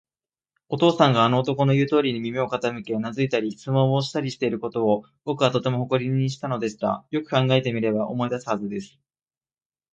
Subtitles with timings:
[0.67, 7.05] お父さんがあの男のいうことに耳を傾け、うなずいたり、質問したりしていることを、ぼくはとても誇りにしたのでした。
[7.11, 8.99] よく考えてみれば、思い出すはずです。